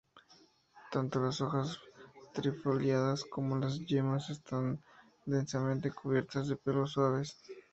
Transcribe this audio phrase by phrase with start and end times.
[0.91, 1.77] Tanto las hojas
[2.33, 4.83] trifoliadas como las yemas, están
[5.27, 7.39] densamente cubiertas de pelos suaves.